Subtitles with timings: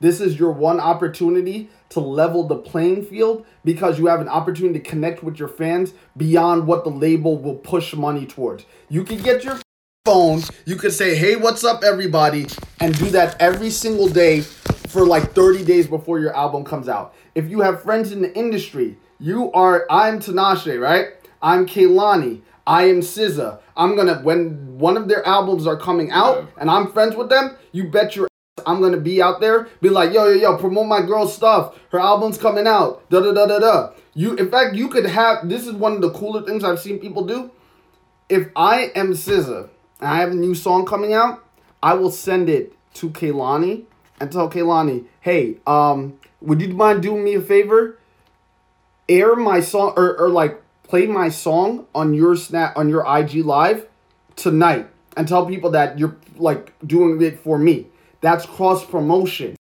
[0.00, 4.78] this is your one opportunity to level the playing field because you have an opportunity
[4.78, 8.64] to connect with your fans beyond what the label will push money towards.
[8.88, 9.58] You can get your
[10.06, 12.46] phone, you could say, "Hey, what's up everybody?"
[12.80, 14.40] and do that every single day
[14.88, 17.14] for like 30 days before your album comes out.
[17.34, 21.08] If you have friends in the industry, you are I'm Tinashe, right?
[21.42, 22.40] I'm Kehlani.
[22.66, 23.58] I am SZA.
[23.76, 27.56] I'm gonna when one of their albums are coming out and I'm friends with them,
[27.72, 28.29] you bet your
[28.66, 31.78] I'm gonna be out there, be like, yo, yo, yo, promote my girl's stuff.
[31.90, 33.08] Her album's coming out.
[33.10, 33.90] Da da da da da.
[34.14, 36.98] You in fact you could have this is one of the cooler things I've seen
[36.98, 37.50] people do.
[38.28, 39.68] If I am SZA
[40.00, 41.44] and I have a new song coming out,
[41.82, 43.84] I will send it to Kehlani
[44.20, 47.98] and tell Kehlani, hey, um, would you mind doing me a favor?
[49.08, 53.44] Air my song or, or like play my song on your snap on your IG
[53.44, 53.86] live
[54.36, 57.86] tonight and tell people that you're like doing it for me.
[58.20, 59.56] That's cross promotion.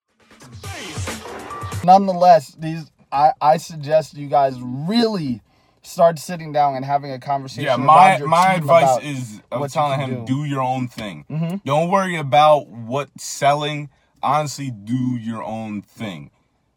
[1.83, 5.43] Nonetheless, these I, I suggest you guys really
[5.83, 7.65] start sitting down and having a conversation.
[7.65, 10.37] Yeah, about my your my team advice is I'm what telling him do.
[10.37, 10.45] do.
[10.45, 11.25] your own thing.
[11.31, 11.57] Mm-hmm.
[11.65, 13.91] Don't worry about what selling.
[14.23, 16.31] Honestly, do your own thing,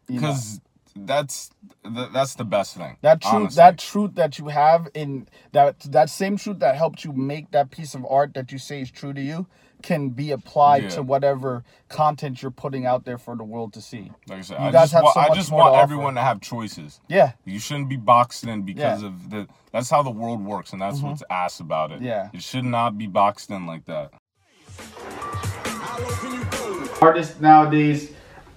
[0.06, 0.60] because
[1.06, 1.50] that's
[1.84, 2.96] th- that's the best thing.
[3.02, 3.56] That truth, honestly.
[3.56, 7.70] that truth that you have in that that same truth that helped you make that
[7.70, 9.46] piece of art that you say is true to you
[9.80, 10.88] can be applied Yeah.
[10.90, 14.10] to whatever content you're putting out there for the world to see.
[14.28, 15.72] like I said, you I guys just have want, so I much just more want
[15.72, 15.82] to offer.
[15.84, 17.00] everyone to have choices.
[17.08, 19.08] Yeah, You shouldn't be boxed in because Yeah.
[19.08, 19.46] of the.
[19.72, 21.96] That's how the world works, and that's what's ass about it.
[21.96, 22.04] Mm-hmm.
[22.06, 22.28] Yeah.
[22.32, 24.10] you should not be boxed in like that.
[27.00, 28.10] artists nowadays,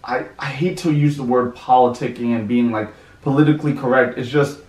[0.03, 2.89] I, I hate to use the word politicking and being like
[3.21, 4.17] politically correct.
[4.17, 4.59] It's just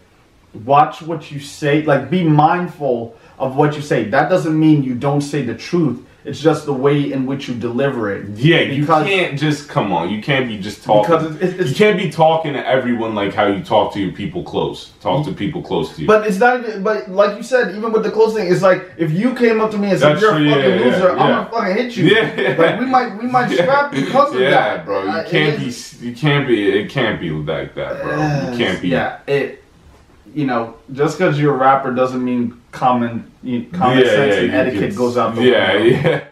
[0.53, 4.05] watch what you say, like be mindful of what you say.
[4.05, 6.05] That doesn't mean you don't say the truth.
[6.25, 8.29] It's just the way in which you deliver it.
[8.37, 10.09] Yeah, you can't just come on.
[10.09, 11.11] You can't be just talking.
[11.11, 14.13] Because it's- it's- you can't be talking to everyone like how you talk to your
[14.13, 14.91] people close.
[15.01, 16.07] Talk to people close to you.
[16.07, 16.83] But it's not even.
[16.85, 19.73] But like you said, even with the close thing, it's like if you came up
[19.73, 21.97] to me and said That's you're a fucking yeah, yeah, loser, I'm gonna fucking hit
[21.97, 22.05] you.
[22.05, 22.55] Yeah.
[22.59, 25.03] Like we might we might scrap because of yeah, that, bro.
[25.03, 25.75] You Uh, can't be.
[26.07, 26.71] You can't be.
[26.71, 28.51] It can't be like that, bro.
[28.53, 28.89] You can't be.
[28.91, 29.62] Yeah, it.
[30.35, 34.43] You know, just because you're a rapper doesn't mean common you, common Yeah, sense yeah,
[34.43, 35.99] and etiquette can- goes out the Yeah, window.
[36.09, 36.25] yeah.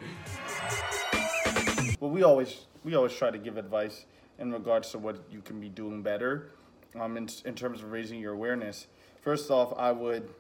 [1.98, 4.06] Well, we always we always try to give advice
[4.38, 6.50] in regards to what you can be doing better,
[6.98, 8.86] um, in in terms of raising your awareness.
[9.20, 10.30] First off, I would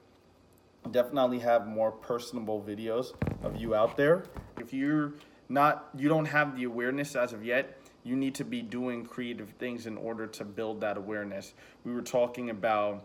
[0.90, 3.12] definitely have more personable videos
[3.42, 4.24] of you out there.
[4.58, 5.12] If you're
[5.50, 7.76] not, you don't have the awareness as of yet.
[8.04, 11.52] You need to be doing creative things in order to build that awareness.
[11.84, 13.02] We were talking about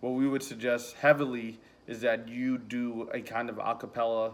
[0.00, 4.32] what we would suggest heavily is that you do a kind of a cappella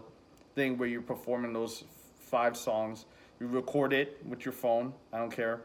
[0.55, 1.83] thing where you're performing those
[2.19, 3.05] five songs.
[3.39, 5.61] You record it with your phone, I don't care,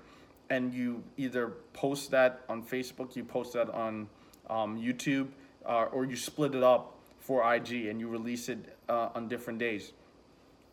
[0.51, 4.09] and you either post that on Facebook, you post that on
[4.49, 5.29] um, YouTube,
[5.67, 9.59] uh, or you split it up for IG and you release it uh, on different
[9.59, 9.93] days.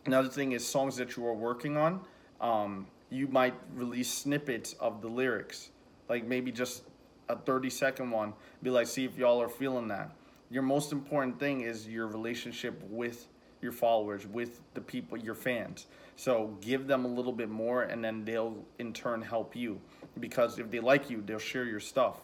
[0.05, 2.01] Another thing is songs that you are working on.
[2.41, 5.69] Um, you might release snippets of the lyrics,
[6.07, 6.83] like maybe just
[7.29, 8.33] a 30 second one.
[8.61, 10.11] Be like, see if y'all are feeling that.
[10.49, 13.27] Your most important thing is your relationship with
[13.61, 15.85] your followers, with the people, your fans.
[16.15, 19.79] So give them a little bit more, and then they'll in turn help you.
[20.19, 22.21] Because if they like you, they'll share your stuff.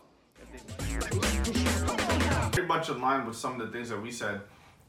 [2.52, 4.42] very much in line with some of the things that we said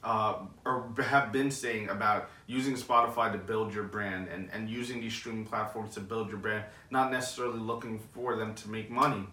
[0.06, 5.00] uh, or have been saying about using Spotify to build your brand and, and using
[5.00, 9.26] these streaming platforms to build your brand, not necessarily looking for them to make money.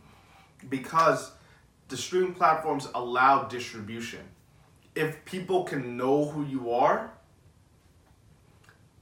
[0.69, 1.31] Because
[1.90, 4.22] the streaming platforms allow distribution.
[4.96, 7.12] If people can know who you are,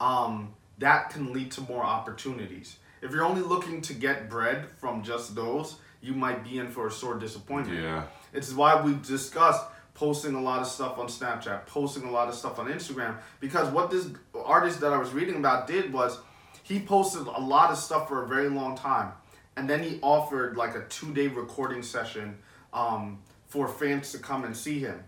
[0.00, 2.78] um, that can lead to more opportunities.
[3.02, 6.86] If you're only looking to get bread from just those, you might be in for
[6.86, 7.80] a sore disappointment.
[7.80, 8.04] Yeah.
[8.32, 9.64] It's why we discussed
[9.94, 13.68] posting a lot of stuff on Snapchat, posting a lot of stuff on Instagram, because
[13.68, 16.18] what this artist that I was reading about did was
[16.62, 19.12] he posted a lot of stuff for a very long time,
[19.56, 22.38] and then he offered like a two-day recording session
[22.72, 23.18] um,
[23.48, 25.02] for fans to come and see him,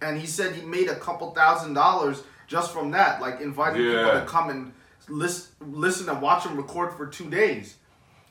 [0.00, 4.12] and he said he made a couple thousand dollars just from that, like inviting people
[4.12, 4.72] to come and
[5.08, 7.76] listen, listen and watch him record for two days.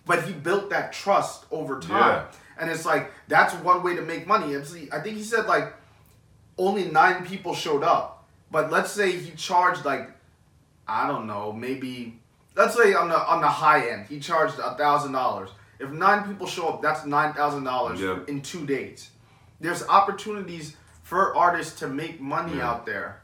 [0.06, 1.92] But he built that trust over time.
[1.92, 2.26] Yeah.
[2.58, 4.56] And it's like that's one way to make money.
[4.56, 5.74] I think he said like
[6.58, 10.12] only nine people showed up, but let's say he charged like
[10.88, 12.20] I don't know, maybe
[12.56, 15.50] let's say on the on the high end he charged a thousand dollars.
[15.80, 19.10] If nine people show up, that's nine thousand dollars in two days.
[19.60, 22.70] There's opportunities for artists to make money Yeah.
[22.70, 23.22] out there.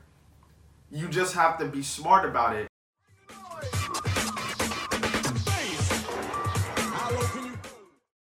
[0.92, 2.71] You just have to be smart about it